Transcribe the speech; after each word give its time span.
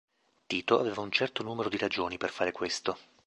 Tito 0.47 0.79
aveva 0.79 1.01
un 1.01 1.11
certo 1.11 1.43
numero 1.43 1.69
di 1.69 1.77
ragioni 1.77 2.17
per 2.17 2.31
fare 2.31 2.51
questo. 2.51 2.97